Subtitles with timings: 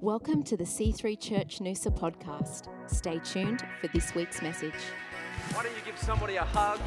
[0.00, 2.68] Welcome to the C3 Church Noosa podcast.
[2.88, 4.72] Stay tuned for this week's message.
[5.52, 6.78] Why don't you give somebody a hug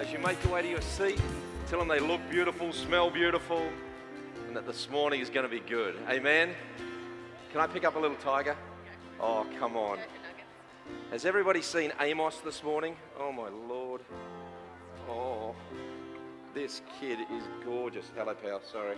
[0.00, 1.22] as you make your way to your seat?
[1.68, 3.62] Tell them they look beautiful, smell beautiful,
[4.48, 5.94] and that this morning is going to be good.
[6.08, 6.50] Amen.
[7.52, 8.56] Can I pick up a little tiger?
[9.20, 9.98] Oh, come on.
[11.12, 12.96] Has everybody seen Amos this morning?
[13.16, 14.00] Oh, my Lord.
[15.08, 15.54] Oh,
[16.52, 18.10] this kid is gorgeous.
[18.16, 18.60] Hello, pal.
[18.72, 18.96] Sorry.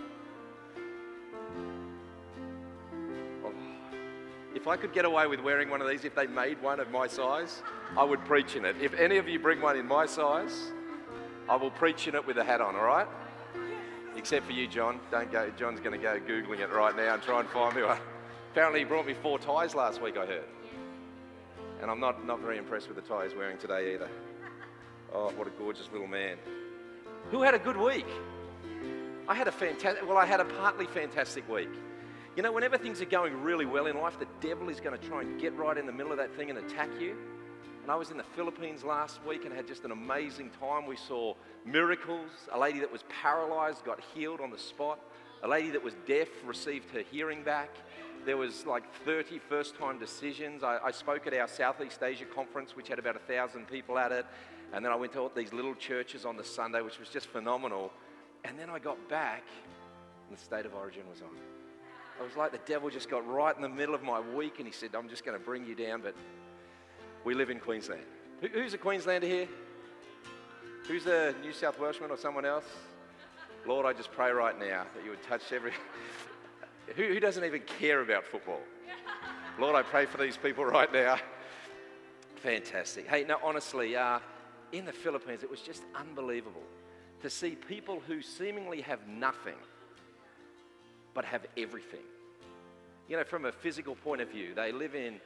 [4.59, 6.91] If I could get away with wearing one of these, if they made one of
[6.91, 7.63] my size,
[7.97, 8.75] I would preach in it.
[8.83, 10.73] If any of you bring one in my size,
[11.49, 13.07] I will preach in it with a hat on, all right?
[14.17, 14.99] Except for you, John.
[15.13, 15.49] Don't go.
[15.57, 18.01] John's going to go Googling it right now and try and find me one.
[18.51, 20.49] Apparently, he brought me four ties last week, I heard.
[21.81, 24.09] And I'm not, not very impressed with the tie he's wearing today either.
[25.15, 26.37] Oh, what a gorgeous little man.
[27.31, 28.09] Who had a good week?
[29.29, 31.71] I had a fantastic, well, I had a partly fantastic week.
[32.39, 35.09] You know, whenever things are going really well in life, the devil is going to
[35.09, 37.17] try and get right in the middle of that thing and attack you.
[37.83, 40.87] And I was in the Philippines last week and had just an amazing time.
[40.87, 41.35] We saw
[41.67, 42.31] miracles.
[42.53, 45.01] A lady that was paralyzed got healed on the spot.
[45.43, 47.71] A lady that was deaf received her hearing back.
[48.25, 50.63] There was like 30 first-time decisions.
[50.63, 54.13] I, I spoke at our Southeast Asia conference, which had about a thousand people at
[54.13, 54.27] it.
[54.73, 57.27] And then I went to all these little churches on the Sunday, which was just
[57.27, 57.91] phenomenal.
[58.45, 59.43] And then I got back,
[60.29, 61.58] and the state of origin was on.
[62.21, 64.67] I was like the devil just got right in the middle of my week, and
[64.67, 66.15] he said, I'm just going to bring you down, but
[67.25, 68.03] we live in Queensland.
[68.41, 69.49] Who, who's a Queenslander here?
[70.87, 72.65] Who's a New South Welshman or someone else?
[73.67, 75.73] Lord, I just pray right now that you would touch every.
[76.97, 78.61] who, who doesn't even care about football?
[79.59, 81.19] Lord, I pray for these people right now.
[82.37, 83.09] Fantastic.
[83.09, 84.21] Hey, no, honestly, uh,
[84.73, 86.63] in the Philippines, it was just unbelievable
[87.23, 89.57] to see people who seemingly have nothing
[91.19, 92.05] but have everything.
[93.09, 95.17] You know, from a physical point of view, they live in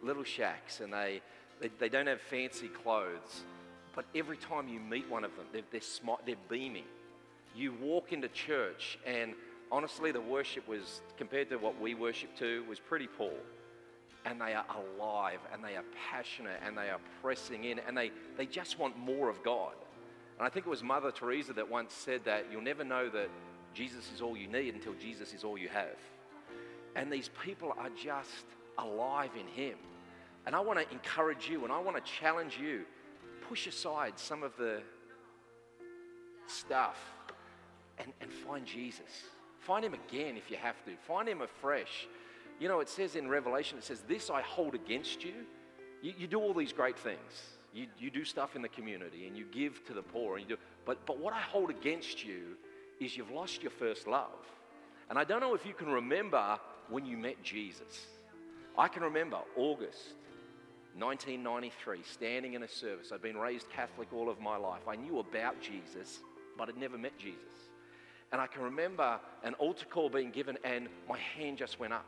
[0.00, 1.22] little shacks and they,
[1.60, 3.42] they, they don't have fancy clothes.
[3.96, 6.84] But every time you meet one of them, they're, they're, smart, they're beaming.
[7.56, 9.34] You walk into church, and
[9.72, 13.34] honestly, the worship was, compared to what we worship to, was pretty poor.
[14.24, 18.12] And they are alive, and they are passionate, and they are pressing in, and they,
[18.36, 19.72] they just want more of God.
[20.38, 23.28] And I think it was Mother Teresa that once said that you'll never know that
[23.74, 25.96] Jesus is all you need until Jesus is all you have.
[26.96, 28.44] And these people are just
[28.78, 29.76] alive in Him.
[30.46, 32.84] And I want to encourage you and I want to challenge you
[33.48, 34.80] push aside some of the
[36.46, 36.98] stuff
[37.98, 39.24] and, and find Jesus.
[39.58, 42.08] Find Him again if you have to, find Him afresh.
[42.58, 45.32] You know, it says in Revelation, it says, This I hold against you.
[46.02, 47.18] You, you do all these great things.
[47.72, 50.56] You, you do stuff in the community and you give to the poor and you
[50.56, 52.56] do, but, but what I hold against you
[53.00, 54.28] is you've lost your first love.
[55.08, 58.06] And I don't know if you can remember when you met Jesus.
[58.78, 60.14] I can remember August
[60.98, 63.10] 1993, standing in a service.
[63.12, 64.82] I'd been raised Catholic all of my life.
[64.88, 66.20] I knew about Jesus,
[66.58, 67.38] but I'd never met Jesus.
[68.32, 72.06] And I can remember an altar call being given, and my hand just went up.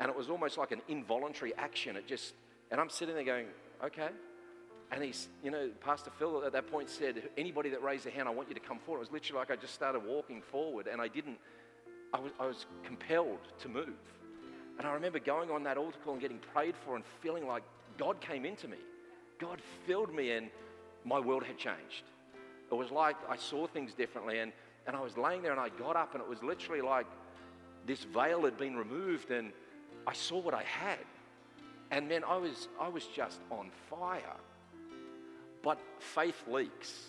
[0.00, 1.96] And it was almost like an involuntary action.
[1.96, 2.34] It just,
[2.70, 3.46] and I'm sitting there going,
[3.84, 4.08] okay.
[4.92, 8.28] And he's, you know, Pastor Phil at that point said, anybody that raised a hand,
[8.28, 8.98] I want you to come forward.
[8.98, 11.38] It was literally like I just started walking forward, and I didn't,
[12.14, 13.98] I was, I was compelled to move.
[14.78, 17.64] And I remember going on that altar call and getting prayed for and feeling like
[17.98, 18.76] God came into me.
[19.38, 20.50] God filled me, and
[21.04, 22.04] my world had changed.
[22.70, 24.52] It was like I saw things differently, and,
[24.86, 27.06] and I was laying there and I got up, and it was literally like
[27.86, 29.52] this veil had been removed, and
[30.06, 30.98] I saw what I had.
[31.90, 34.36] And man, I was, I was just on fire.
[35.66, 37.06] But faith leaks,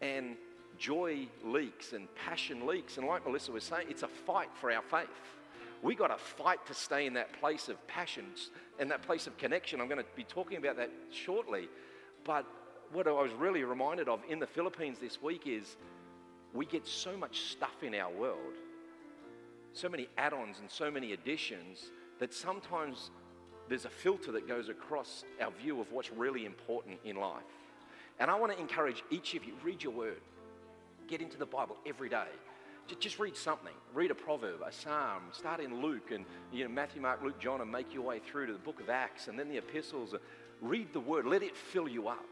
[0.00, 0.36] and
[0.78, 2.96] joy leaks, and passion leaks.
[2.96, 5.10] And like Melissa was saying, it's a fight for our faith.
[5.82, 8.24] We got to fight to stay in that place of passion
[8.78, 9.78] and that place of connection.
[9.78, 11.68] I'm going to be talking about that shortly.
[12.24, 12.46] But
[12.94, 15.76] what I was really reminded of in the Philippines this week is
[16.54, 18.54] we get so much stuff in our world,
[19.74, 21.90] so many add ons and so many additions
[22.20, 23.10] that sometimes
[23.68, 27.42] there's a filter that goes across our view of what's really important in life.
[28.22, 30.20] And I want to encourage each of you read your word,
[31.08, 32.28] get into the Bible every day.
[33.00, 33.72] Just read something.
[33.94, 35.22] Read a proverb, a psalm.
[35.32, 38.46] Start in Luke and you know Matthew, Mark, Luke, John, and make your way through
[38.46, 40.14] to the book of Acts and then the epistles.
[40.60, 41.26] Read the word.
[41.26, 42.24] Let it fill you up.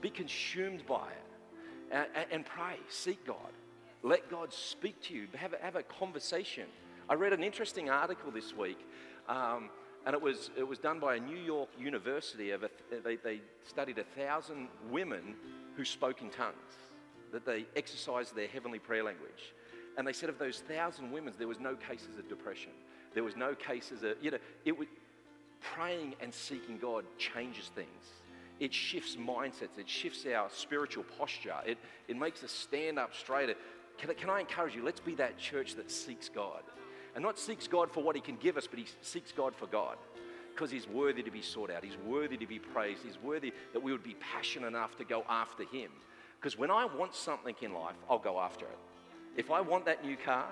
[0.00, 2.76] Be consumed by it, and, and pray.
[2.88, 3.52] Seek God.
[4.04, 5.26] Let God speak to you.
[5.34, 6.66] Have a, have a conversation.
[7.08, 8.78] I read an interesting article this week,
[9.28, 9.70] um,
[10.06, 12.52] and it was it was done by a New York university.
[12.52, 12.70] Of a,
[13.04, 15.34] they, they studied a thousand women
[15.76, 16.54] who spoke in tongues,
[17.32, 19.52] that they exercised their heavenly prayer language.
[19.98, 22.72] And they said of those thousand women, there was no cases of depression.
[23.14, 24.88] There was no cases of, you know, it was
[25.60, 28.04] praying and seeking God changes things.
[28.60, 29.78] It shifts mindsets.
[29.78, 31.56] It shifts our spiritual posture.
[31.66, 31.78] It,
[32.08, 33.54] it makes us stand up straighter.
[33.98, 34.84] Can, can I encourage you?
[34.84, 36.62] Let's be that church that seeks God.
[37.16, 39.66] And not seeks God for what He can give us, but He seeks God for
[39.66, 39.96] God.
[40.54, 41.82] Because He's worthy to be sought out.
[41.82, 43.02] He's worthy to be praised.
[43.02, 45.90] He's worthy that we would be passionate enough to go after Him.
[46.38, 48.78] Because when I want something in life, I'll go after it.
[49.34, 50.46] If I want that new car,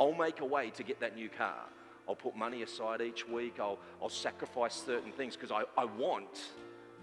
[0.00, 1.64] I'll make a way to get that new car.
[2.08, 3.56] I'll put money aside each week.
[3.60, 6.50] I'll, I'll sacrifice certain things because I, I want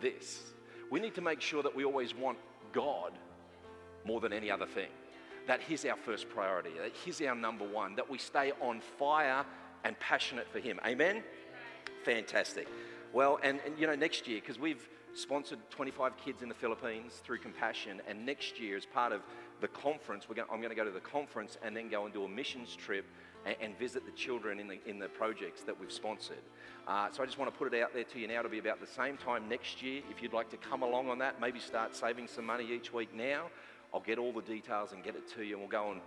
[0.01, 0.42] this.
[0.89, 2.39] We need to make sure that we always want
[2.71, 3.12] God
[4.06, 4.89] more than any other thing
[5.48, 9.45] that He's our first priority, that He's our number one, that we stay on fire
[9.84, 10.80] and passionate for Him.
[10.86, 11.24] Amen?
[12.04, 12.68] Fantastic.
[13.13, 17.22] Well, and, and you know, next year, because we've sponsored 25 kids in the Philippines
[17.24, 19.22] through Compassion, and next year, as part of
[19.62, 22.24] the conference, going, I'm going to go to the conference and then go and do
[22.24, 23.06] a missions trip
[23.45, 26.42] and, and visit the children in the, in the projects that we've sponsored.
[26.88, 28.60] Uh, so I just want to put it out there to you now to be
[28.60, 30.01] about the same time next year.
[30.10, 33.13] If you'd like to come along on that, maybe start saving some money each week
[33.13, 33.45] now.
[33.94, 36.01] I'll get all the details and get it to you, and we'll go and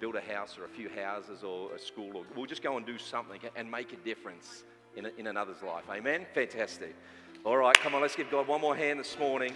[0.00, 2.84] build a house or a few houses or a school, or we'll just go and
[2.84, 4.64] do something and make a difference
[4.96, 5.84] in, a, in another's life.
[5.88, 6.26] Amen?
[6.34, 6.96] Fantastic.
[7.44, 9.52] All right, come on, let's give God one more hand this morning.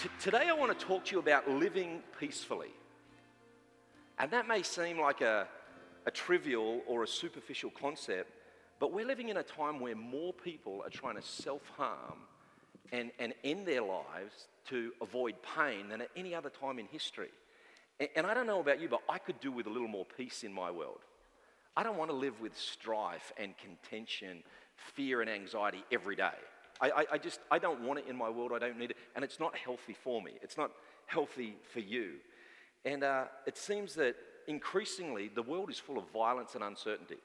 [0.00, 2.70] T- today, I want to talk to you about living peacefully.
[4.18, 5.48] And that may seem like a,
[6.06, 8.30] a trivial or a superficial concept,
[8.78, 12.18] but we're living in a time where more people are trying to self harm
[12.92, 17.30] and, and end their lives to avoid pain than at any other time in history.
[17.98, 20.06] And, and I don't know about you, but I could do with a little more
[20.16, 21.00] peace in my world.
[21.76, 24.42] I don't want to live with strife and contention,
[24.94, 26.30] fear and anxiety every day.
[26.80, 28.52] I, I, I, just, I don't want it in my world.
[28.54, 28.96] I don't need it.
[29.16, 30.32] And it's not healthy for me.
[30.42, 30.70] It's not
[31.06, 32.14] healthy for you.
[32.84, 34.16] And uh, it seems that
[34.48, 37.18] increasingly the world is full of violence and uncertainty.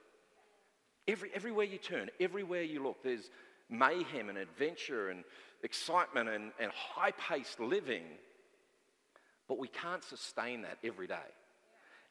[1.07, 3.29] Every, everywhere you turn, everywhere you look, there's
[3.69, 5.23] mayhem and adventure and
[5.63, 8.03] excitement and, and high paced living,
[9.47, 11.15] but we can't sustain that every day.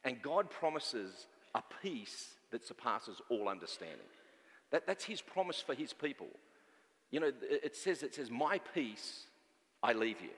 [0.04, 4.06] And God promises a peace that surpasses all understanding.
[4.70, 6.28] That, that's His promise for His people.
[7.10, 9.24] You know, it says, it says, My peace
[9.82, 10.30] I leave you.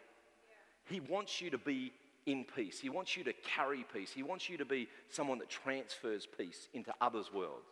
[0.84, 1.92] He wants you to be
[2.26, 2.78] in peace.
[2.78, 4.12] He wants you to carry peace.
[4.12, 7.68] He wants you to be someone that transfers peace into others' worlds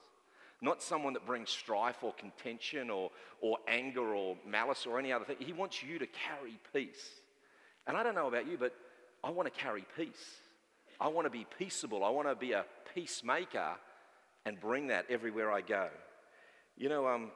[0.60, 3.10] not someone that brings strife or contention or,
[3.40, 5.36] or anger or malice or any other thing.
[5.38, 7.10] He wants you to carry peace.
[7.86, 8.72] And I don't know about you, but
[9.22, 10.40] I want to carry peace.
[11.00, 12.04] I want to be peaceable.
[12.04, 12.64] I want to be a
[12.94, 13.74] peacemaker
[14.46, 15.88] and bring that everywhere I go.
[16.76, 17.30] You know, um,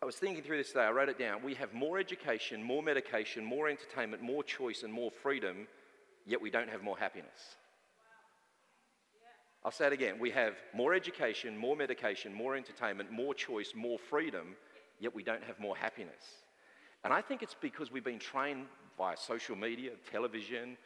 [0.00, 1.42] I was thinking through this today, I wrote it down.
[1.42, 5.66] We have more education, more medication, more entertainment, more choice, and more freedom,
[6.26, 7.56] yet we don't have more happiness.
[9.64, 10.18] I'll say it again.
[10.18, 14.56] We have more education, more medication, more entertainment, more choice, more freedom,
[15.00, 16.42] yet we don't have more happiness.
[17.02, 18.66] And I think it's because we've been trained
[18.98, 20.76] via social media, television,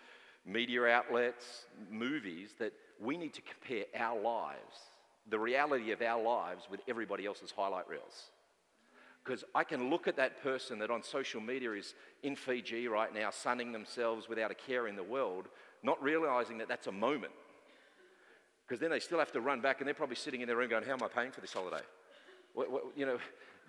[0.46, 4.78] media outlets, movies, that we need to compare our lives,
[5.28, 8.30] the reality of our lives, with everybody else's highlight reels.
[9.25, 13.12] Because I can look at that person that on social media is in Fiji right
[13.12, 15.48] now, sunning themselves without a care in the world,
[15.82, 17.32] not realizing that that's a moment
[18.69, 20.69] because then they still have to run back and they're probably sitting in their room
[20.69, 21.83] going, How am I paying for this holiday?
[22.54, 23.19] What, what, you know,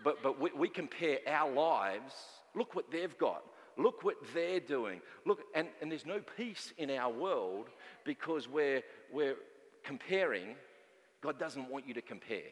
[0.04, 2.14] but, but we, we compare our lives.
[2.56, 3.44] Look what they've got.
[3.78, 5.00] Look what they're doing.
[5.26, 7.68] Look, and, and there's no peace in our world
[8.04, 8.82] because we're,
[9.12, 9.36] we're
[9.84, 10.56] comparing.
[11.22, 12.50] God doesn't want you to compare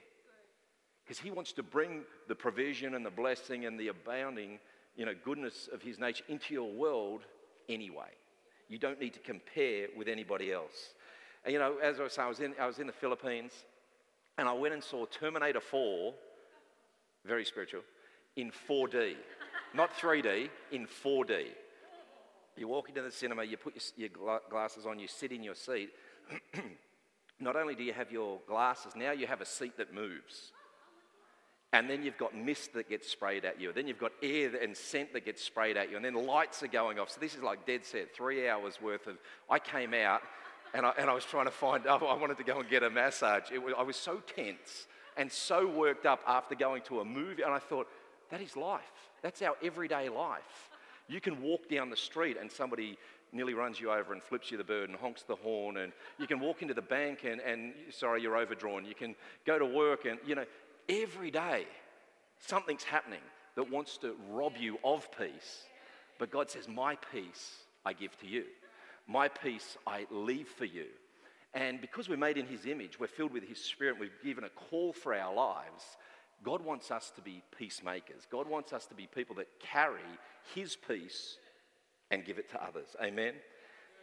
[1.03, 4.60] because He wants to bring the provision and the blessing and the abounding,
[4.95, 7.21] you know, goodness of His nature into your world
[7.67, 8.12] anyway.
[8.69, 10.93] You don't need to compare with anybody else.
[11.47, 13.53] And you know, as I was saying, I was in, I was in the Philippines
[14.37, 16.13] and I went and saw Terminator 4,
[17.25, 17.83] very spiritual,
[18.35, 19.13] in 4D.
[19.73, 21.45] Not 3D, in 4D.
[22.57, 25.55] You walk into the cinema, you put your, your glasses on, you sit in your
[25.55, 25.91] seat.
[27.39, 30.51] Not only do you have your glasses, now you have a seat that moves.
[31.71, 33.71] And then you've got mist that gets sprayed at you.
[33.71, 35.95] Then you've got air and scent that gets sprayed at you.
[35.95, 37.11] And then lights are going off.
[37.11, 39.17] So this is like dead set, three hours worth of.
[39.49, 40.21] I came out
[40.74, 42.89] and I, and I was trying to find, I wanted to go and get a
[42.89, 43.51] massage.
[43.51, 47.53] Was, I was so tense and so worked up after going to a movie, and
[47.53, 47.88] I thought,
[48.29, 48.83] that is life.
[49.21, 50.69] That's our everyday life.
[51.07, 52.97] You can walk down the street and somebody
[53.31, 56.27] nearly runs you over and flips you the bird and honks the horn, and you
[56.27, 58.86] can walk into the bank and, and sorry, you're overdrawn.
[58.86, 60.45] You can go to work, and you know,
[60.89, 61.65] every day
[62.39, 63.19] something's happening
[63.55, 65.63] that wants to rob you of peace.
[66.19, 68.45] But God says, My peace I give to you.
[69.07, 70.85] My peace I leave for you.
[71.53, 74.49] And because we're made in His image, we're filled with His Spirit, we've given a
[74.49, 75.83] call for our lives.
[76.43, 78.27] God wants us to be peacemakers.
[78.29, 80.01] God wants us to be people that carry
[80.53, 81.37] His peace
[82.11, 82.95] and give it to others.
[83.01, 83.33] Amen?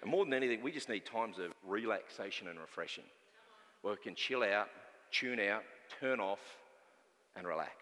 [0.03, 3.05] And more than anything, we just need times of relaxation and refreshing
[3.83, 4.69] where we can chill out,
[5.13, 5.63] tune out,
[6.01, 6.41] turn off,
[7.37, 7.73] and relax.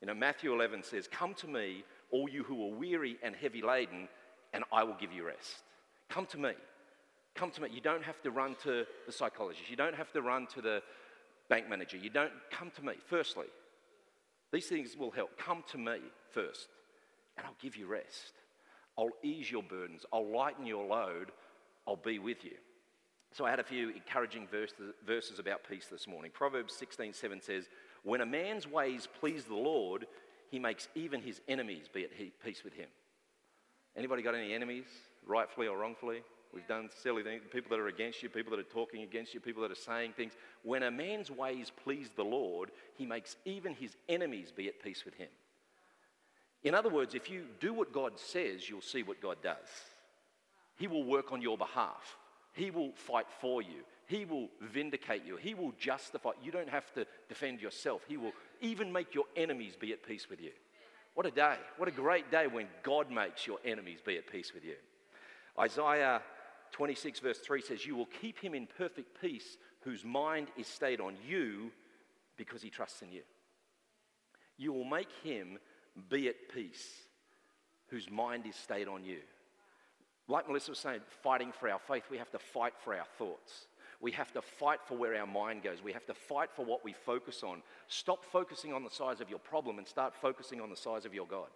[0.00, 3.62] You know, Matthew 11 says, Come to me, all you who are weary and heavy
[3.62, 4.08] laden,
[4.52, 5.62] and I will give you rest.
[6.08, 6.52] Come to me.
[7.34, 7.68] Come to me.
[7.72, 9.68] You don't have to run to the psychologist.
[9.68, 10.82] You don't have to run to the
[11.48, 11.96] bank manager.
[11.96, 12.94] You don't come to me.
[13.06, 13.46] Firstly,
[14.52, 15.36] these things will help.
[15.38, 15.98] Come to me
[16.30, 16.68] first,
[17.36, 18.32] and I'll give you rest.
[18.98, 20.06] I'll ease your burdens.
[20.12, 21.32] I'll lighten your load.
[21.86, 22.56] I'll be with you.
[23.32, 26.30] So I had a few encouraging verses, verses about peace this morning.
[26.32, 27.68] Proverbs 16 7 says,
[28.02, 30.06] When a man's ways please the Lord,
[30.50, 32.10] he makes even his enemies be at
[32.42, 32.88] peace with him.
[33.96, 34.86] Anybody got any enemies,
[35.26, 36.22] rightfully or wrongfully?
[36.52, 39.40] We've done silly things, people that are against you, people that are talking against you,
[39.40, 40.32] people that are saying things.
[40.62, 45.04] When a man's ways please the Lord, he makes even his enemies be at peace
[45.04, 45.28] with him.
[46.64, 49.68] In other words, if you do what God says, you'll see what God does.
[50.76, 52.16] He will work on your behalf.
[52.54, 53.84] He will fight for you.
[54.06, 55.36] He will vindicate you.
[55.36, 56.30] He will justify.
[56.42, 58.02] You don't have to defend yourself.
[58.08, 60.52] He will even make your enemies be at peace with you.
[61.14, 61.56] What a day.
[61.76, 64.76] What a great day when God makes your enemies be at peace with you.
[65.58, 66.22] Isaiah
[66.72, 71.00] 26, verse 3 says, You will keep him in perfect peace whose mind is stayed
[71.00, 71.70] on you
[72.36, 73.22] because he trusts in you.
[74.58, 75.58] You will make him
[76.10, 76.86] be at peace
[77.88, 79.20] whose mind is stayed on you.
[80.28, 83.68] Like Melissa was saying, fighting for our faith, we have to fight for our thoughts.
[84.00, 85.82] We have to fight for where our mind goes.
[85.82, 87.62] We have to fight for what we focus on.
[87.88, 91.14] Stop focusing on the size of your problem and start focusing on the size of
[91.14, 91.48] your God.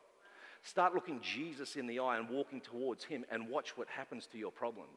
[0.62, 4.38] Start looking Jesus in the eye and walking towards Him and watch what happens to
[4.38, 4.88] your problems.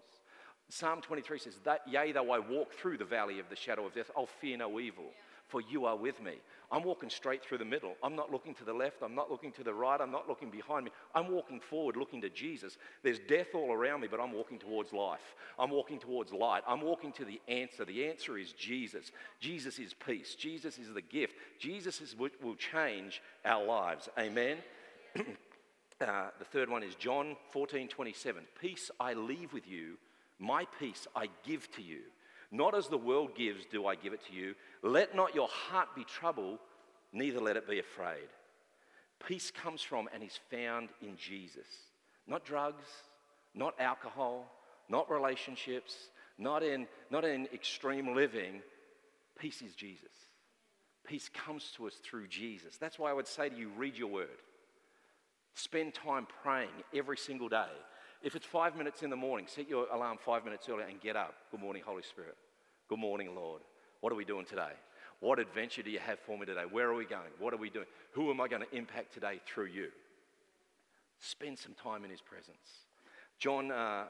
[0.70, 4.12] Psalm 23 says, Yea, though I walk through the valley of the shadow of death,
[4.16, 5.12] I'll fear no evil
[5.54, 6.34] for you are with me.
[6.72, 7.94] I'm walking straight through the middle.
[8.02, 9.04] I'm not looking to the left.
[9.04, 10.02] I'm not looking to the right.
[10.02, 10.92] I'm not looking behind me.
[11.14, 12.78] I'm walking forward, looking to Jesus.
[13.04, 15.36] There's death all around me, but I'm walking towards life.
[15.60, 16.64] I'm walking towards light.
[16.68, 17.86] I'm walking to the answer.
[17.86, 19.12] The answer is Jesus.
[19.40, 20.34] Jesus is peace.
[20.34, 21.36] Jesus is the gift.
[21.60, 24.10] Jesus is what will change our lives.
[24.18, 24.58] Amen.
[26.02, 28.44] uh, the third one is John 14 27.
[28.60, 29.98] Peace I leave with you,
[30.40, 32.00] my peace I give to you.
[32.52, 34.54] Not as the world gives, do I give it to you.
[34.84, 36.60] Let not your heart be troubled,
[37.12, 38.28] neither let it be afraid.
[39.28, 41.68] Peace comes from and is found in Jesus.
[42.28, 42.86] Not drugs,
[43.56, 44.52] not alcohol,
[44.90, 48.62] not relationships, not in, not in extreme living.
[49.40, 50.12] Peace is Jesus.
[51.08, 52.78] Peace comes to us through Jesus.
[52.78, 54.28] That's why I would say to you read your word.
[55.54, 57.68] Spend time praying every single day.
[58.24, 61.16] If it's five minutes in the morning, set your alarm five minutes earlier and get
[61.16, 61.36] up.
[61.52, 62.36] Good morning, Holy Spirit.
[62.88, 63.62] Good morning, Lord.
[64.02, 64.72] What are we doing today?
[65.20, 66.64] What adventure do you have for me today?
[66.70, 67.32] Where are we going?
[67.40, 67.86] What are we doing?
[68.12, 69.90] Who am I going to impact today through you?
[71.20, 72.88] Spend some time in His presence.
[73.40, 74.06] John uh,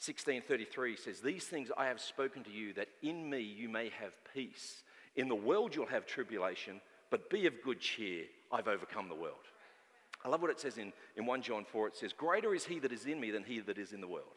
[0.00, 4.12] 16:33 says, "These things I have spoken to you, that in me you may have
[4.34, 4.82] peace.
[5.14, 8.24] In the world you'll have tribulation, but be of good cheer.
[8.50, 9.51] I've overcome the world."
[10.24, 11.88] I love what it says in, in 1 John 4.
[11.88, 14.08] It says, Greater is he that is in me than he that is in the
[14.08, 14.34] world.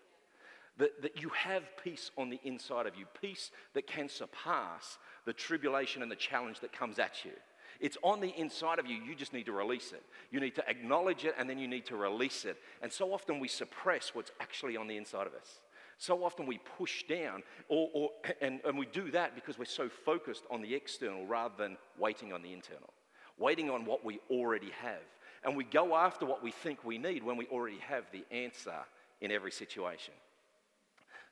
[0.78, 5.32] That, that you have peace on the inside of you, peace that can surpass the
[5.32, 7.32] tribulation and the challenge that comes at you.
[7.80, 8.96] It's on the inside of you.
[8.96, 10.04] You just need to release it.
[10.32, 12.58] You need to acknowledge it and then you need to release it.
[12.82, 15.60] And so often we suppress what's actually on the inside of us.
[15.98, 18.10] So often we push down, or, or,
[18.42, 22.34] and, and we do that because we're so focused on the external rather than waiting
[22.34, 22.92] on the internal,
[23.38, 25.02] waiting on what we already have
[25.46, 28.74] and we go after what we think we need when we already have the answer
[29.22, 30.14] in every situation.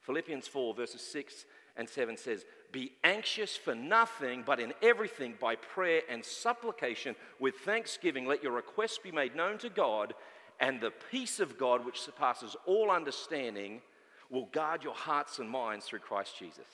[0.01, 1.45] Philippians 4, verses 6
[1.77, 7.55] and 7 says, Be anxious for nothing, but in everything by prayer and supplication with
[7.55, 10.13] thanksgiving, let your requests be made known to God,
[10.59, 13.81] and the peace of God, which surpasses all understanding,
[14.29, 16.67] will guard your hearts and minds through Christ Jesus.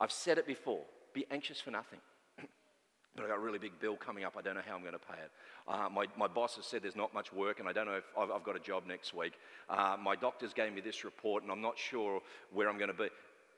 [0.00, 0.82] I've said it before
[1.14, 2.00] be anxious for nothing.
[3.14, 4.34] But I've got a really big bill coming up.
[4.38, 5.30] I don't know how I'm going to pay it.
[5.68, 8.04] Uh, my, my boss has said there's not much work, and I don't know if
[8.18, 9.34] I've, I've got a job next week.
[9.68, 12.20] Uh, my doctors gave me this report, and I'm not sure
[12.52, 13.08] where I'm going to be.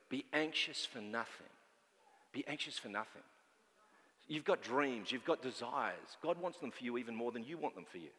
[0.09, 1.47] Be anxious for nothing.
[2.33, 3.21] Be anxious for nothing.
[4.27, 6.17] You've got dreams, you've got desires.
[6.21, 8.09] God wants them for you even more than you want them for you.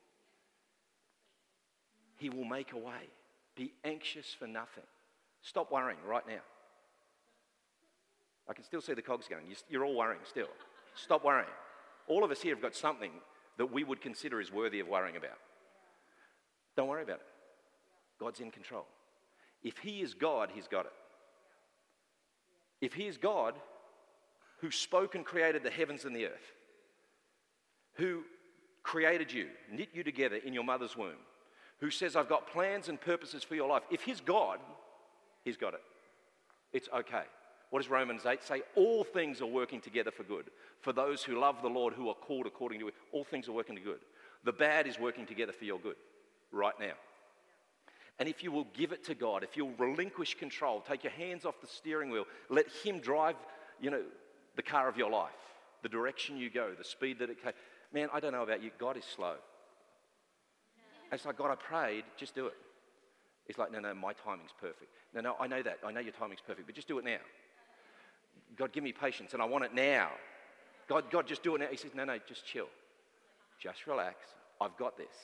[2.17, 3.11] He will make a way.
[3.57, 4.85] Be anxious for nothing.
[5.43, 6.41] Stop worrying right now.
[8.49, 9.45] I can still see the cogs going.
[9.69, 10.49] You're all worrying still.
[10.97, 11.49] Stop worrying.
[12.09, 13.13] All of us here have got something
[13.59, 15.39] that we would consider is worthy of worrying about.
[16.77, 17.27] Don't worry about it.
[18.19, 18.87] God's in control.
[19.63, 20.93] If He is God, He's got it.
[22.81, 23.55] If He is God,
[24.61, 26.53] who spoke and created the heavens and the earth,
[27.95, 28.23] who
[28.83, 31.17] created you, knit you together in your mother's womb,
[31.81, 34.61] who says, I've got plans and purposes for your life, if He's God,
[35.45, 35.83] He's got it.
[36.73, 37.25] It's okay.
[37.77, 38.63] What does Romans 8 say?
[38.75, 40.47] All things are working together for good.
[40.81, 43.53] For those who love the Lord, who are called according to it, all things are
[43.53, 43.99] working to good.
[44.45, 45.97] The bad is working together for your good
[46.53, 46.95] right now.
[48.19, 51.45] And if you will give it to God, if you'll relinquish control, take your hands
[51.45, 53.37] off the steering wheel, let Him drive,
[53.79, 54.05] you know,
[54.57, 55.33] the car of your life,
[55.83, 57.59] the direction you go, the speed that it takes.
[57.93, 59.35] Man, I don't know about you, God is slow.
[61.13, 62.57] It's like, God, I prayed, just do it.
[63.49, 64.91] It's like, no, no, my timing's perfect.
[65.15, 65.81] No, no, I know that.
[65.87, 67.19] I know your timing's perfect, but just do it now.
[68.57, 70.11] God, give me patience, and I want it now.
[70.89, 71.67] God, God, just do it now.
[71.71, 72.69] He says, no, no, just chill.
[73.61, 74.17] Just relax.
[74.61, 75.15] I've got this.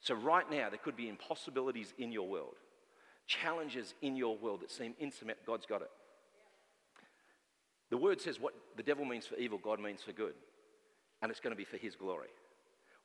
[0.00, 2.54] So, right now, there could be impossibilities in your world,
[3.26, 5.38] challenges in your world that seem intimate.
[5.46, 5.90] God's got it.
[7.90, 10.34] The word says what the devil means for evil, God means for good.
[11.22, 12.28] And it's going to be for his glory.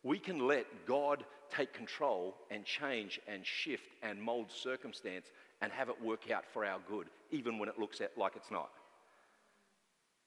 [0.03, 5.27] We can let God take control and change and shift and mold circumstance
[5.61, 8.69] and have it work out for our good, even when it looks like it's not.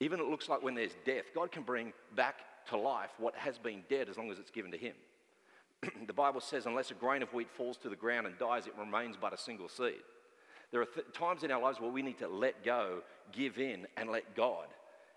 [0.01, 2.37] Even it looks like when there's death, God can bring back
[2.69, 4.95] to life what has been dead as long as it's given to Him.
[6.07, 8.75] the Bible says, unless a grain of wheat falls to the ground and dies, it
[8.79, 10.03] remains but a single seed.
[10.71, 13.87] There are th- times in our lives where we need to let go, give in,
[13.97, 14.67] and let God.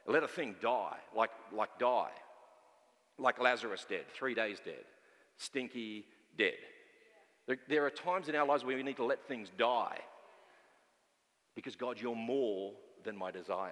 [0.08, 2.12] Let a thing die, like, like die.
[3.18, 4.84] Like Lazarus dead, three days dead.
[5.38, 6.06] Stinky
[6.38, 6.54] dead.
[7.48, 10.00] There, there are times in our lives where we need to let things die.
[11.56, 13.72] Because God, you're more than my desire.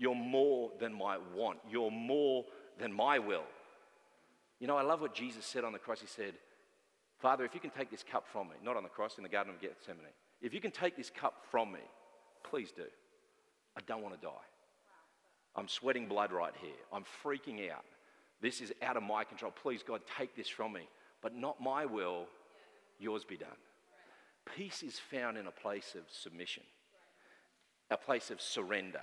[0.00, 1.58] You're more than my want.
[1.70, 2.46] You're more
[2.80, 3.44] than my will.
[4.58, 6.00] You know, I love what Jesus said on the cross.
[6.00, 6.32] He said,
[7.18, 9.28] Father, if you can take this cup from me, not on the cross, in the
[9.28, 10.06] Garden of Gethsemane,
[10.40, 11.80] if you can take this cup from me,
[12.42, 12.86] please do.
[13.76, 14.32] I don't want to die.
[15.54, 16.70] I'm sweating blood right here.
[16.94, 17.84] I'm freaking out.
[18.40, 19.52] This is out of my control.
[19.62, 20.88] Please, God, take this from me.
[21.20, 22.24] But not my will,
[22.98, 23.50] yours be done.
[24.56, 26.62] Peace is found in a place of submission,
[27.90, 29.02] a place of surrender,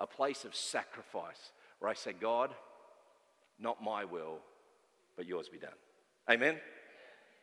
[0.00, 2.54] a place of sacrifice where I say, God,
[3.58, 4.38] not my will,
[5.16, 5.70] but yours be done.
[6.30, 6.56] Amen?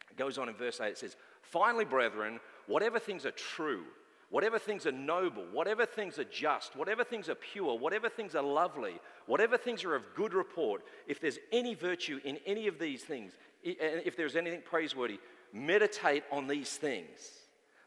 [0.10, 3.84] It goes on in verse 8, it says, Finally, brethren, whatever things are true,
[4.30, 8.44] whatever things are noble, whatever things are just, whatever things are pure, whatever things are
[8.44, 13.04] lovely, whatever things are of good report, if there's any virtue in any of these
[13.04, 15.20] things, if there's anything praiseworthy,
[15.54, 17.32] meditate on these things.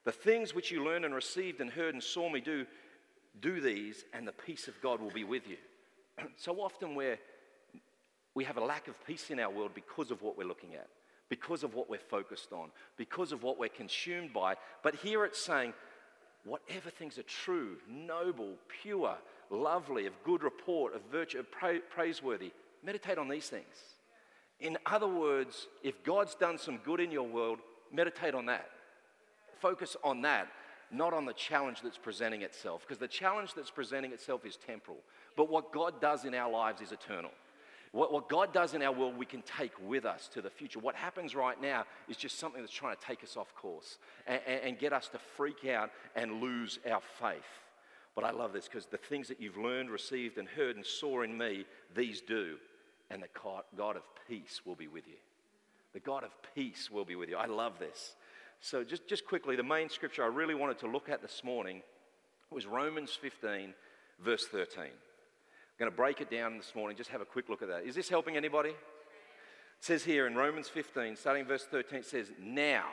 [0.04, 2.66] The things which you learned and received and heard and saw me do,
[3.40, 5.56] do these, and the peace of God will be with you.
[6.36, 7.18] so often we're,
[8.34, 10.88] we have a lack of peace in our world because of what we're looking at
[11.28, 14.54] because of what we're focused on, because of what we're consumed by.
[14.82, 15.74] But here it's saying,
[16.44, 19.16] whatever things are true, noble, pure,
[19.50, 23.64] lovely, of good report, of virtue, of pra- praiseworthy, meditate on these things.
[24.60, 27.58] In other words, if God's done some good in your world,
[27.92, 28.68] meditate on that.
[29.60, 30.48] Focus on that,
[30.90, 34.98] not on the challenge that's presenting itself, because the challenge that's presenting itself is temporal.
[35.36, 37.30] But what God does in our lives is eternal.
[37.92, 40.78] What, what God does in our world, we can take with us to the future.
[40.78, 44.40] What happens right now is just something that's trying to take us off course and,
[44.46, 47.38] and, and get us to freak out and lose our faith.
[48.14, 51.22] But I love this because the things that you've learned, received, and heard and saw
[51.22, 52.56] in me, these do.
[53.10, 53.28] And the
[53.76, 55.14] God of peace will be with you.
[55.94, 57.36] The God of peace will be with you.
[57.36, 58.16] I love this.
[58.60, 61.82] So, just, just quickly, the main scripture I really wanted to look at this morning
[62.50, 63.72] was Romans 15,
[64.20, 64.84] verse 13.
[64.84, 64.90] I'm
[65.78, 66.96] going to break it down this morning.
[66.96, 67.84] Just have a quick look at that.
[67.84, 68.70] Is this helping anybody?
[68.70, 68.76] It
[69.80, 72.86] says here in Romans 15, starting verse 13, it says, Now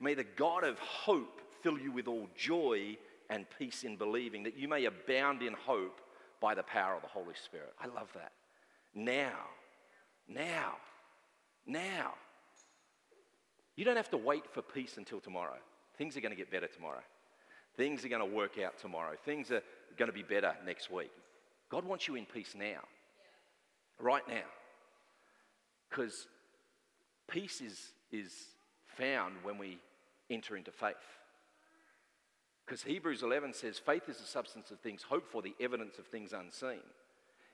[0.00, 2.96] may the God of hope fill you with all joy
[3.30, 6.00] and peace in believing, that you may abound in hope
[6.40, 7.72] by the power of the Holy Spirit.
[7.80, 8.32] I love that.
[8.94, 9.38] Now,
[10.28, 10.74] now,
[11.66, 12.14] now.
[13.76, 15.56] You don't have to wait for peace until tomorrow.
[15.96, 17.02] Things are going to get better tomorrow.
[17.76, 19.14] Things are going to work out tomorrow.
[19.24, 19.62] Things are
[19.96, 21.10] going to be better next week.
[21.70, 22.80] God wants you in peace now,
[23.98, 24.44] right now.
[25.88, 26.26] Because
[27.28, 28.32] peace is, is
[28.86, 29.78] found when we
[30.28, 30.96] enter into faith.
[32.66, 36.06] Because Hebrews 11 says, faith is the substance of things hoped for, the evidence of
[36.06, 36.80] things unseen.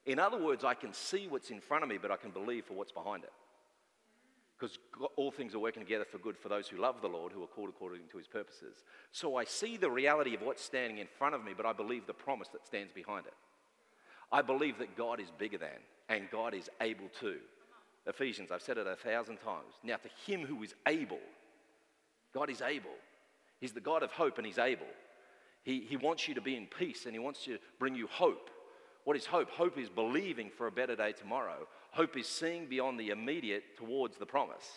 [0.04, 2.64] In other words, I can see what's in front of me, but I can believe
[2.66, 3.32] for what's behind it.
[4.58, 4.78] Because
[5.16, 7.48] all things are working together for good for those who love the Lord, who are
[7.48, 8.82] called according to his purposes.
[9.12, 12.06] So I see the reality of what's standing in front of me, but I believe
[12.06, 13.34] the promise that stands behind it.
[14.32, 15.68] I believe that God is bigger than
[16.08, 17.36] and God is able to.
[18.06, 19.74] Ephesians, I've said it a thousand times.
[19.84, 21.20] Now, to him who is able,
[22.34, 22.90] God is able.
[23.60, 24.86] He's the God of hope and He's able.
[25.62, 28.50] He, he wants you to be in peace and He wants to bring you hope.
[29.04, 29.50] What is hope?
[29.50, 31.66] Hope is believing for a better day tomorrow.
[31.98, 34.70] Hope is seeing beyond the immediate towards the promise.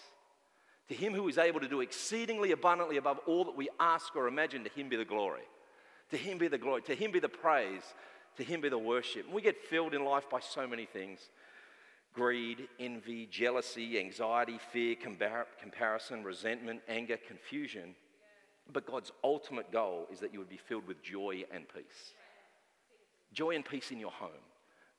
[0.90, 4.28] To Him who is able to do exceedingly abundantly above all that we ask or
[4.28, 5.44] imagine, to Him be the glory.
[6.10, 6.82] To Him be the glory.
[6.82, 7.84] To Him be the praise.
[8.38, 9.26] To Him be the worship.
[9.26, 11.30] And we get filled in life by so many things
[12.16, 17.94] greed, envy, jealousy, anxiety, fear, compar- comparison, resentment, anger, confusion.
[18.74, 22.14] But God's ultimate goal is that you would be filled with joy and peace.
[23.32, 24.32] Joy and peace in your home,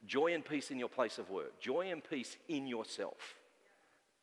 [0.07, 3.17] joy and peace in your place of work, joy and peace in yourself.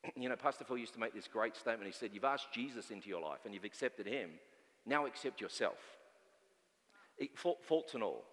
[0.15, 1.86] You know, Pastor Phil used to make this great statement.
[1.86, 4.30] He said, You've asked Jesus into your life and you've accepted him.
[4.86, 5.78] Now accept yourself.
[7.36, 8.24] Faults and all,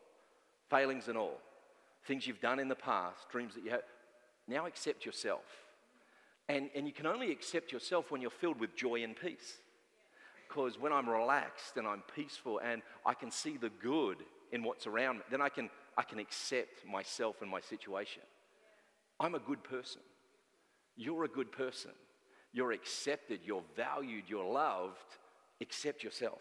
[0.70, 1.38] failings and all,
[2.06, 3.82] things you've done in the past, dreams that you have.
[4.46, 5.42] Now accept yourself.
[6.48, 9.58] And, and you can only accept yourself when you're filled with joy and peace.
[10.48, 14.18] Because when I'm relaxed and I'm peaceful and I can see the good
[14.52, 18.22] in what's around me, then I can, I can accept myself and my situation.
[19.18, 20.02] I'm a good person.
[20.96, 21.92] You're a good person.
[22.52, 25.18] You're accepted, you're valued, you're loved.
[25.60, 26.40] Accept yourself.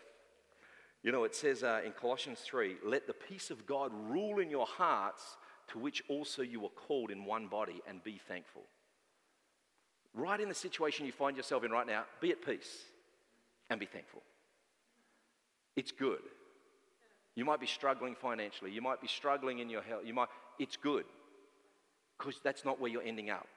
[1.04, 4.50] You know, it says uh, in Colossians 3 let the peace of God rule in
[4.50, 5.38] your hearts,
[5.70, 8.64] to which also you were called in one body, and be thankful.
[10.14, 12.86] Right in the situation you find yourself in right now, be at peace
[13.70, 14.24] and be thankful.
[15.76, 16.22] It's good.
[17.36, 18.72] You might be struggling financially.
[18.72, 20.04] You might be struggling in your health.
[20.06, 21.06] You might, it's good
[22.18, 23.48] because that's not where you're ending up.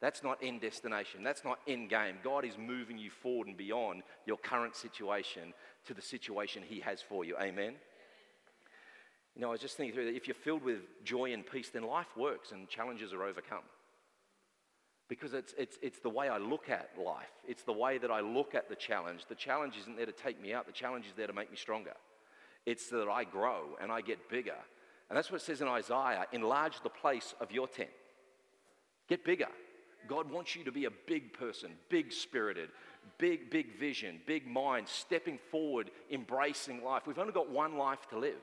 [0.00, 1.22] That's not end destination.
[1.22, 2.16] That's not end game.
[2.24, 5.52] God is moving you forward and beyond your current situation
[5.86, 7.36] to the situation He has for you.
[7.40, 7.74] Amen.
[9.36, 11.68] You know, I was just thinking through that if you're filled with joy and peace,
[11.68, 13.62] then life works and challenges are overcome.
[15.08, 18.20] Because it's, it's, it's the way I look at life, it's the way that I
[18.20, 19.26] look at the challenge.
[19.28, 21.56] The challenge isn't there to take me out, the challenge is there to make me
[21.56, 21.94] stronger.
[22.66, 24.56] It's that I grow and I get bigger.
[25.08, 27.90] And that's what it says in Isaiah enlarge the place of your tent.
[29.08, 29.48] Get bigger.
[30.08, 32.70] God wants you to be a big person, big spirited,
[33.18, 37.06] big, big vision, big mind, stepping forward, embracing life.
[37.06, 38.40] We've only got one life to live.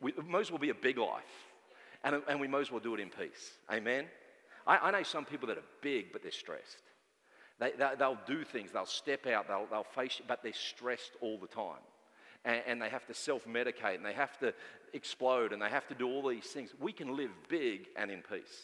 [0.00, 0.12] We
[0.50, 1.22] well be a big life,
[2.02, 3.52] and, and we as well do it in peace.
[3.72, 4.06] Amen?
[4.66, 6.82] I, I know some people that are big, but they're stressed.
[7.60, 11.38] They, they, will do things, they'll step out, they'll, they'll face, but they're stressed all
[11.38, 11.80] the time.
[12.44, 14.52] And, and they have to self medicate, and they have to
[14.92, 16.70] explode, and they have to do all these things.
[16.80, 18.62] We can live big and in peace.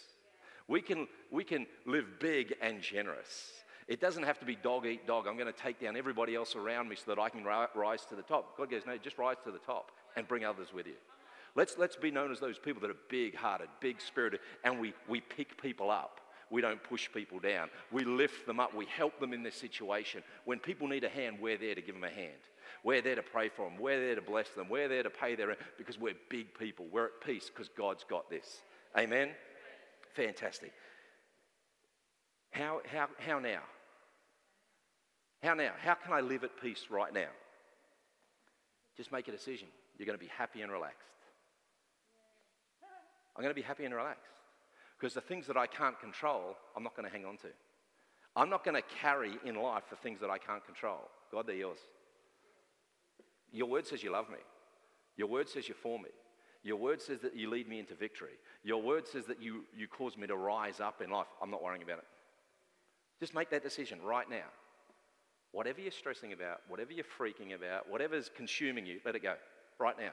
[0.68, 3.52] We can, we can live big and generous.
[3.88, 5.26] It doesn't have to be dog eat dog.
[5.26, 8.14] I'm going to take down everybody else around me so that I can rise to
[8.14, 8.56] the top.
[8.56, 10.94] God goes, no, just rise to the top and bring others with you.
[11.56, 14.94] Let's, let's be known as those people that are big hearted, big spirited, and we,
[15.08, 16.20] we pick people up.
[16.50, 17.68] We don't push people down.
[17.90, 18.74] We lift them up.
[18.74, 20.22] We help them in this situation.
[20.44, 22.30] When people need a hand, we're there to give them a hand.
[22.84, 23.78] We're there to pray for them.
[23.78, 24.68] We're there to bless them.
[24.68, 26.86] We're there to pay their rent because we're big people.
[26.90, 28.60] We're at peace because God's got this.
[28.98, 29.30] Amen?
[30.14, 30.72] Fantastic.
[32.50, 33.60] How, how, how now?
[35.42, 35.72] How now?
[35.82, 37.28] How can I live at peace right now?
[38.96, 39.68] Just make a decision.
[39.96, 41.06] You're going to be happy and relaxed.
[43.36, 44.26] I'm going to be happy and relaxed.
[44.98, 47.48] Because the things that I can't control, I'm not going to hang on to.
[48.36, 51.08] I'm not going to carry in life the things that I can't control.
[51.32, 51.78] God, they're yours.
[53.52, 54.38] Your word says you love me.
[55.16, 56.10] Your word says you're for me.
[56.62, 58.38] Your word says that you lead me into victory.
[58.62, 61.26] Your word says that you, you cause me to rise up in life.
[61.42, 62.04] I'm not worrying about it.
[63.18, 64.48] Just make that decision right now.
[65.52, 69.34] Whatever you're stressing about, whatever you're freaking about, whatever's consuming you, let it go
[69.78, 70.12] right now.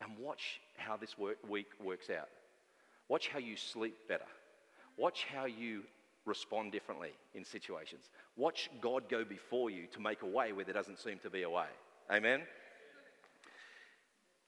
[0.00, 2.28] And watch how this work, week works out.
[3.08, 4.24] Watch how you sleep better.
[4.96, 5.82] Watch how you
[6.26, 8.08] respond differently in situations.
[8.36, 11.42] Watch God go before you to make a way where there doesn't seem to be
[11.42, 11.66] a way.
[12.10, 12.42] Amen?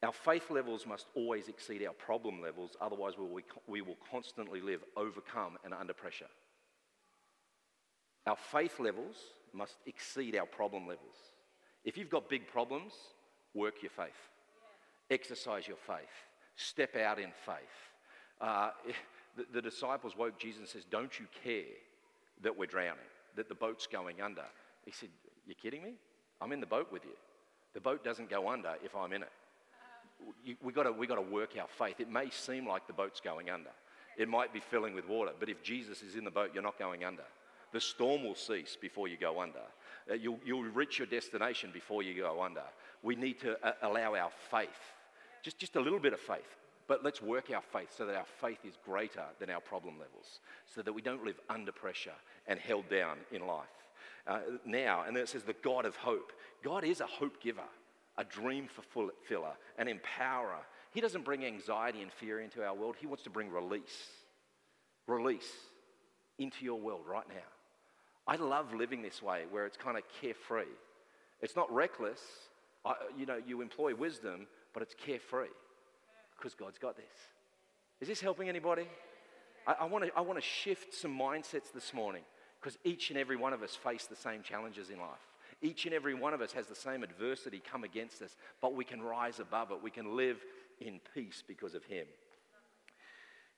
[0.02, 3.14] Our faith levels must always exceed our problem levels, otherwise,
[3.68, 6.26] we will constantly live overcome and under pressure.
[8.26, 9.16] Our faith levels
[9.52, 11.14] must exceed our problem levels.
[11.84, 12.94] If you've got big problems,
[13.54, 14.10] work your faith,
[15.10, 16.10] exercise your faith,
[16.56, 17.56] step out in faith.
[18.40, 18.70] Uh,
[19.36, 21.74] the, the disciples woke Jesus and says, "Don't you care
[22.42, 22.98] that we're drowning,
[23.36, 24.44] that the boat's going under?"
[24.84, 25.10] He said,
[25.46, 25.94] "You're kidding me?
[26.40, 27.14] I'm in the boat with you.
[27.74, 29.32] The boat doesn't go under if I'm in it."
[30.62, 32.00] we've got we to work our faith.
[32.00, 33.70] It may seem like the boat's going under.
[34.16, 36.78] It might be filling with water, but if Jesus is in the boat, you're not
[36.78, 37.24] going under.
[37.72, 39.60] The storm will cease before you go under.
[40.10, 42.62] Uh, you'll, you'll reach your destination before you go under.
[43.02, 44.68] We need to uh, allow our faith,
[45.42, 46.56] just, just a little bit of faith,
[46.86, 50.40] but let's work our faith so that our faith is greater than our problem levels,
[50.66, 52.12] so that we don't live under pressure
[52.46, 53.81] and held down in life.
[54.26, 55.04] Uh, now.
[55.06, 56.32] And then it says, the God of hope.
[56.62, 57.60] God is a hope giver,
[58.16, 60.60] a dream fulfiller, an empowerer.
[60.92, 64.08] He doesn't bring anxiety and fear into our world, He wants to bring release.
[65.06, 65.50] Release
[66.38, 67.34] into your world right now.
[68.26, 70.70] I love living this way where it's kind of carefree.
[71.40, 72.20] It's not reckless.
[72.84, 75.48] I, you know, you employ wisdom, but it's carefree
[76.36, 77.04] because God's got this.
[78.00, 78.86] Is this helping anybody?
[79.66, 82.22] I, I want to shift some mindsets this morning
[82.62, 85.08] because each and every one of us face the same challenges in life.
[85.60, 88.84] Each and every one of us has the same adversity come against us, but we
[88.84, 89.82] can rise above it.
[89.82, 90.38] We can live
[90.80, 92.06] in peace because of Him.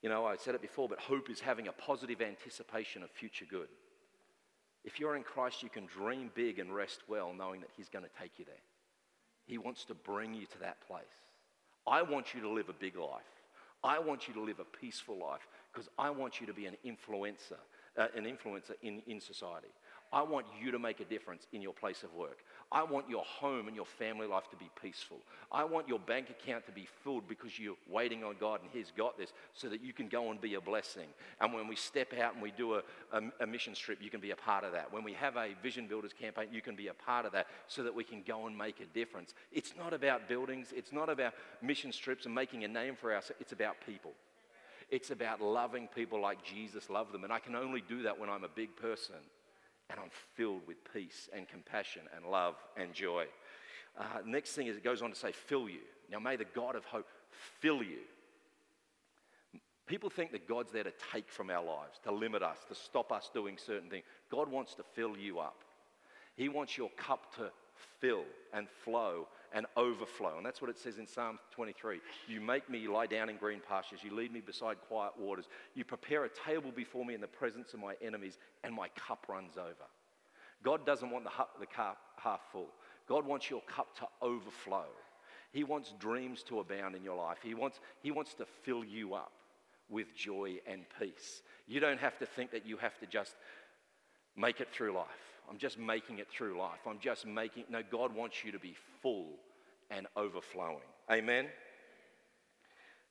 [0.02, 3.46] You know, I said it before, but hope is having a positive anticipation of future
[3.48, 3.68] good.
[4.84, 8.04] If you're in Christ, you can dream big and rest well, knowing that He's going
[8.04, 8.54] to take you there.
[9.46, 11.04] He wants to bring you to that place.
[11.86, 13.22] I want you to live a big life.
[13.82, 16.76] I want you to live a peaceful life because I want you to be an
[16.86, 17.60] influencer,
[17.98, 19.68] uh, an influencer in, in society.
[20.14, 22.38] I want you to make a difference in your place of work.
[22.70, 25.18] I want your home and your family life to be peaceful.
[25.50, 28.92] I want your bank account to be filled because you're waiting on God and He's
[28.96, 31.08] got this so that you can go and be a blessing.
[31.40, 34.20] And when we step out and we do a, a, a mission trip, you can
[34.20, 34.92] be a part of that.
[34.92, 37.82] When we have a Vision Builders campaign, you can be a part of that so
[37.82, 39.34] that we can go and make a difference.
[39.50, 43.40] It's not about buildings, it's not about mission trips and making a name for ourselves,
[43.40, 44.12] it's about people.
[44.94, 47.24] It's about loving people like Jesus loved them.
[47.24, 49.16] And I can only do that when I'm a big person
[49.90, 53.24] and I'm filled with peace and compassion and love and joy.
[53.98, 55.80] Uh, next thing is it goes on to say, fill you.
[56.12, 57.08] Now, may the God of hope
[57.58, 58.02] fill you.
[59.88, 63.10] People think that God's there to take from our lives, to limit us, to stop
[63.10, 64.04] us doing certain things.
[64.30, 65.64] God wants to fill you up.
[66.36, 67.50] He wants your cup to
[68.00, 70.36] fill and flow and overflow.
[70.36, 72.00] And that's what it says in Psalm 23.
[72.28, 74.00] You make me lie down in green pastures.
[74.02, 75.46] You lead me beside quiet waters.
[75.74, 79.26] You prepare a table before me in the presence of my enemies, and my cup
[79.28, 79.86] runs over.
[80.62, 82.68] God doesn't want the, the cup half full.
[83.08, 84.86] God wants your cup to overflow.
[85.52, 87.38] He wants dreams to abound in your life.
[87.42, 89.30] He wants, he wants to fill you up
[89.88, 91.42] with joy and peace.
[91.68, 93.34] You don't have to think that you have to just
[94.36, 95.33] make it through life.
[95.48, 96.80] I'm just making it through life.
[96.86, 99.32] I'm just making, no, God wants you to be full
[99.90, 100.78] and overflowing.
[101.10, 101.46] Amen?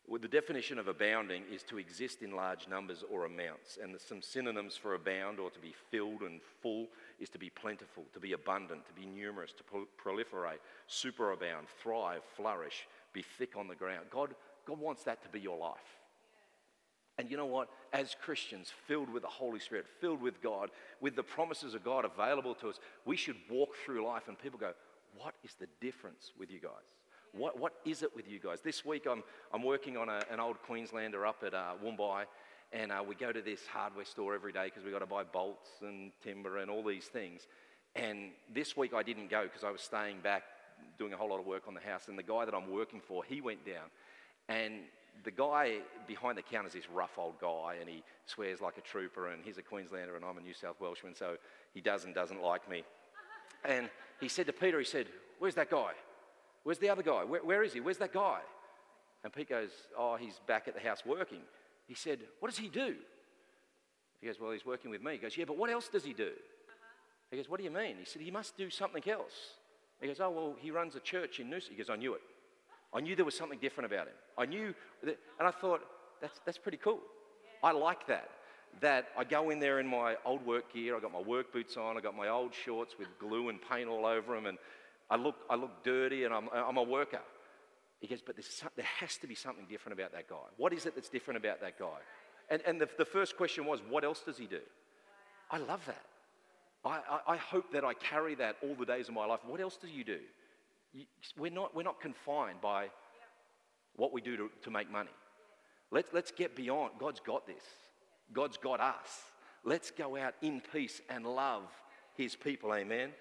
[0.08, 3.78] Well, the definition of abounding is to exist in large numbers or amounts.
[3.82, 6.88] And some synonyms for abound or to be filled and full
[7.20, 12.88] is to be plentiful, to be abundant, to be numerous, to proliferate, superabound, thrive, flourish,
[13.14, 14.08] be thick on the ground.
[14.10, 14.36] God,
[14.68, 16.03] God wants that to be your life.
[17.18, 17.70] And you know what?
[17.92, 22.06] As Christians, filled with the Holy Spirit, filled with God, with the promises of God
[22.06, 24.74] available to us, we should walk through life and people go,
[25.18, 26.72] What is the difference with you guys?
[27.34, 28.62] What, what is it with you guys?
[28.62, 31.74] This week I'm, I'm working on a, an old Queenslander up at uh,
[32.72, 35.24] and uh, we go to this hardware store every day because we've got to buy
[35.24, 37.48] bolts and timber and all these things.
[37.96, 40.44] And this week I didn't go because I was staying back
[40.98, 42.08] doing a whole lot of work on the house.
[42.08, 43.86] And the guy that I'm working for, he went down.
[44.50, 44.82] And
[45.24, 48.82] the guy behind the counter is this rough old guy, and he swears like a
[48.82, 51.38] trooper, and he's a Queenslander, and I'm a New South Welshman, so
[51.74, 52.84] he does and doesn't like me.
[53.66, 55.08] And he said to Peter, he said,
[55.40, 55.92] Where's that guy?
[56.64, 57.24] Where's the other guy?
[57.24, 57.80] Where, where is he?
[57.80, 58.40] Where's that guy?
[59.24, 61.42] And Pete goes, Oh, he's back at the house working.
[61.88, 62.96] He said, What does he do?
[64.20, 65.14] He goes, Well, he's working with me.
[65.14, 66.32] He goes, Yeah, but what else does he do?
[67.32, 67.96] He goes, What do you mean?
[68.00, 69.34] He said, He must do something else.
[70.02, 71.70] He goes, Oh, well, he runs a church in Noosa.
[71.70, 72.22] He goes, I knew it.
[72.96, 74.14] I knew there was something different about him.
[74.38, 75.82] I knew, that, and I thought,
[76.22, 77.00] that's, that's pretty cool.
[77.64, 78.30] I like that.
[78.82, 81.78] That I go in there in my old work gear, I got my work boots
[81.78, 84.58] on, I got my old shorts with glue and paint all over them, and
[85.10, 87.22] I look, I look dirty and I'm, I'm a worker.
[88.00, 90.36] He goes, but there has to be something different about that guy.
[90.58, 92.00] What is it that's different about that guy?
[92.50, 94.60] And, and the, the first question was, what else does he do?
[95.50, 96.04] I love that.
[96.84, 99.40] I, I, I hope that I carry that all the days of my life.
[99.46, 100.20] What else do you do?
[101.38, 102.90] We're, not, we're not confined by
[103.96, 105.12] what we do to, to make money.
[105.92, 106.94] Let's, let's get beyond.
[107.00, 107.64] God's got this,
[108.32, 109.10] God's got us.
[109.66, 111.64] Let's go out in peace and love
[112.18, 112.74] his people.
[112.74, 113.12] Amen.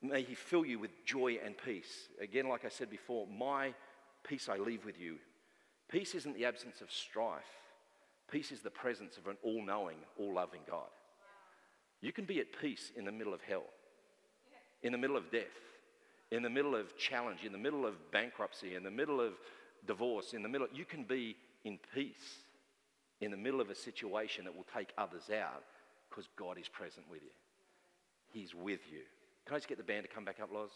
[0.00, 2.08] May he fill you with joy and peace.
[2.18, 3.74] Again, like I said before, my
[4.26, 5.16] peace I leave with you.
[5.90, 7.42] Peace isn't the absence of strife,
[8.30, 10.88] peace is the presence of an all knowing, all loving God.
[12.00, 13.64] You can be at peace in the middle of hell,
[14.82, 15.73] in the middle of death
[16.34, 19.34] in the middle of challenge, in the middle of bankruptcy, in the middle of
[19.86, 22.38] divorce, in the middle, you can be in peace
[23.20, 25.62] in the middle of a situation that will take others out
[26.10, 27.30] because God is present with you.
[28.32, 29.00] He's with you.
[29.46, 30.70] Can I just get the band to come back up, Loz?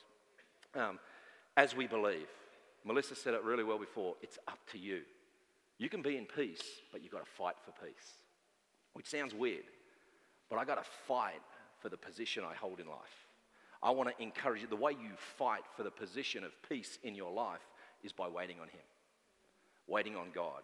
[0.75, 0.99] Um,
[1.57, 2.29] as we believe,
[2.85, 5.01] Melissa said it really well before it's up to you.
[5.79, 8.15] You can be in peace, but you've got to fight for peace,
[8.93, 9.65] which sounds weird,
[10.49, 11.43] but I've got to fight
[11.81, 13.28] for the position I hold in life.
[13.83, 14.69] I want to encourage you.
[14.69, 17.67] The way you fight for the position of peace in your life
[18.03, 18.81] is by waiting on Him,
[19.87, 20.63] waiting on God.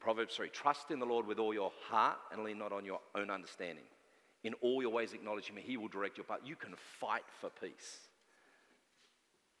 [0.00, 3.00] Proverbs 3 Trust in the Lord with all your heart and lean not on your
[3.14, 3.84] own understanding.
[4.44, 6.40] In all your ways, acknowledge Him, He will direct your path.
[6.44, 7.98] You can fight for peace.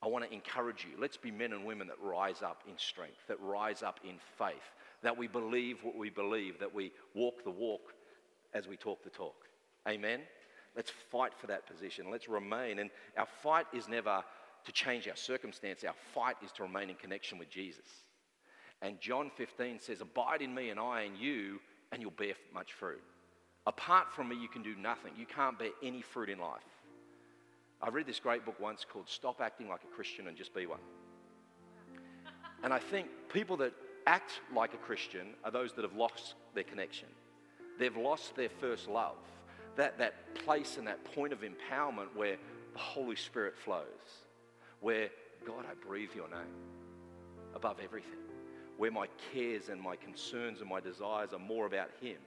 [0.02, 1.00] I want to encourage you.
[1.00, 4.54] Let's be men and women that rise up in strength, that rise up in faith,
[5.02, 7.94] that we believe what we believe, that we walk the walk
[8.54, 9.46] as we talk the talk.
[9.88, 10.20] Amen?
[10.76, 12.10] Let's fight for that position.
[12.10, 12.78] Let's remain.
[12.78, 14.22] And our fight is never
[14.64, 17.86] to change our circumstance, our fight is to remain in connection with Jesus.
[18.82, 21.60] And John 15 says, Abide in me and I in you,
[21.92, 23.02] and you'll bear much fruit.
[23.66, 25.12] Apart from me, you can do nothing.
[25.16, 26.60] You can't bear any fruit in life.
[27.80, 30.66] I read this great book once called Stop Acting Like a Christian and Just Be
[30.66, 30.80] One.
[32.62, 33.72] And I think people that
[34.06, 37.08] act like a Christian are those that have lost their connection.
[37.78, 39.16] They've lost their first love,
[39.76, 42.36] that, that place and that point of empowerment where
[42.72, 43.84] the Holy Spirit flows,
[44.80, 45.08] where,
[45.46, 46.54] God, I breathe your name
[47.54, 48.10] above everything,
[48.76, 52.18] where my cares and my concerns and my desires are more about Him.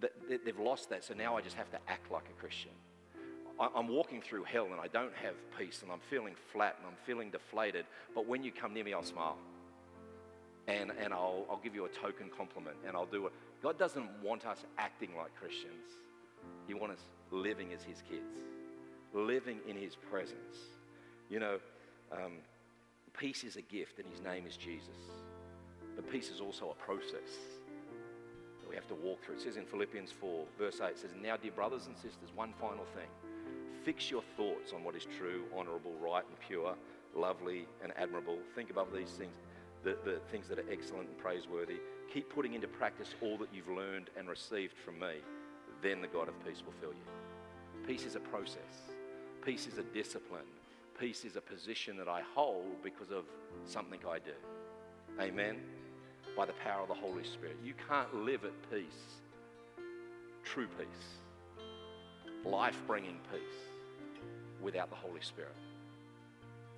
[0.00, 0.12] That
[0.44, 2.72] they've lost that, so now I just have to act like a Christian.
[3.60, 6.96] I'm walking through hell and I don't have peace and I'm feeling flat and I'm
[7.06, 9.36] feeling deflated, but when you come near me, I'll smile.
[10.66, 13.32] And, and I'll, I'll give you a token compliment and I'll do it.
[13.62, 15.92] God doesn't want us acting like Christians,
[16.66, 18.44] He wants us living as His kids,
[19.12, 20.56] living in His presence.
[21.30, 21.58] You know,
[22.12, 22.32] um,
[23.16, 24.98] peace is a gift and His name is Jesus.
[25.96, 27.30] But peace is also a process
[28.60, 29.36] that we have to walk through.
[29.36, 32.52] It says in Philippians 4, verse 8, it says, Now, dear brothers and sisters, one
[32.60, 33.08] final thing.
[33.84, 36.74] Fix your thoughts on what is true, honorable, right, and pure,
[37.14, 38.38] lovely, and admirable.
[38.54, 39.34] Think above these things,
[39.82, 41.76] the, the things that are excellent and praiseworthy.
[42.12, 45.16] Keep putting into practice all that you've learned and received from me.
[45.82, 47.86] Then the God of peace will fill you.
[47.86, 48.92] Peace is a process,
[49.44, 50.46] peace is a discipline,
[50.98, 53.24] peace is a position that I hold because of
[53.66, 54.32] something I do.
[55.20, 55.60] Amen?
[56.36, 57.56] By the power of the Holy Spirit.
[57.62, 59.20] You can't live at peace,
[60.44, 60.86] true peace,
[62.44, 63.42] life bringing peace
[64.62, 65.54] without the Holy Spirit.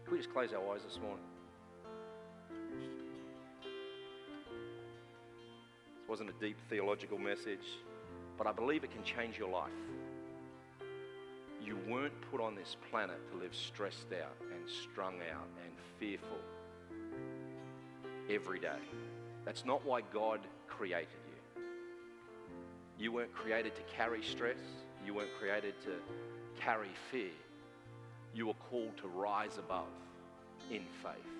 [0.04, 1.24] Can we just close our eyes this morning?
[5.94, 7.66] This wasn't a deep theological message,
[8.38, 9.70] but I believe it can change your life.
[11.64, 16.38] You weren't put on this planet to live stressed out and strung out and fearful
[18.30, 18.82] every day.
[19.44, 21.62] That's not why God created you.
[22.98, 24.58] You weren't created to carry stress.
[25.04, 25.92] You weren't created to
[26.60, 27.30] carry fear
[28.36, 29.88] you were called to rise above
[30.70, 31.35] in faith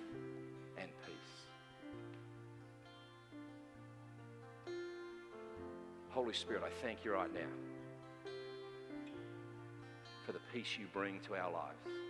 [6.17, 7.53] Holy Spirit, I thank you right now
[10.25, 12.01] for the peace you bring to our lives.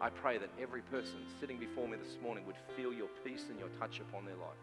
[0.00, 3.56] I pray that every person sitting before me this morning would feel your peace and
[3.56, 4.58] your touch upon their life.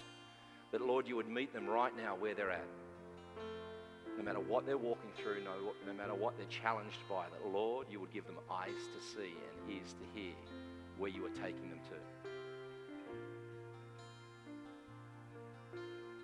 [0.73, 2.67] That, Lord, you would meet them right now where they're at
[4.17, 7.87] no matter what they're walking through, no, no matter what they're challenged by, that Lord,
[7.89, 10.33] you would give them eyes to see and ears to hear
[10.97, 12.22] where you are taking them to.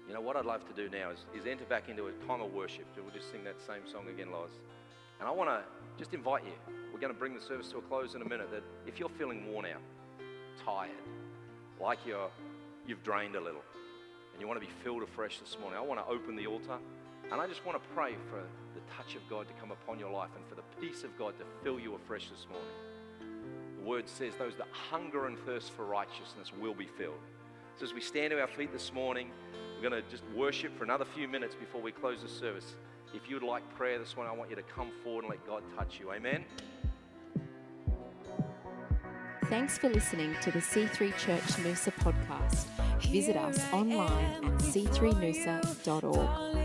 [0.10, 2.42] You know, what I'd love to do now is, is enter back into a time
[2.42, 2.86] of worship.
[2.98, 4.50] We'll just sing that same song again, Loz.
[5.20, 5.62] And I want to
[6.00, 6.74] just invite you.
[6.92, 8.50] We're going to bring the service to a close in a minute.
[8.52, 9.82] That if you're feeling worn out,
[10.66, 10.90] tired,
[11.80, 12.28] like you're,
[12.88, 13.62] you've drained a little,
[14.34, 16.80] and you want to be filled afresh this morning, I want to open the altar.
[17.32, 18.42] And I just want to pray for
[18.74, 21.38] the touch of God to come upon your life and for the peace of God
[21.38, 23.38] to fill you afresh this morning.
[23.78, 27.22] The word says those that hunger and thirst for righteousness will be filled.
[27.80, 29.30] So as we stand to our feet this morning,
[29.76, 32.76] we're going to just worship for another few minutes before we close the service.
[33.14, 35.48] If you would like prayer this morning, I want you to come forward and let
[35.48, 36.12] God touch you.
[36.12, 36.44] Amen.
[39.46, 42.66] Thanks for listening to the C3 Church Noosa podcast.
[43.04, 46.59] Visit us online at c3noosa.org.